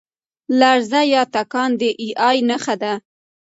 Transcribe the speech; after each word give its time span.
لرزه 0.59 1.01
یا 1.13 1.23
تکان 1.35 1.69
د 1.81 1.83
اې 2.01 2.09
ای 2.27 2.37
نښه 2.49 2.75
ده. 2.81 2.93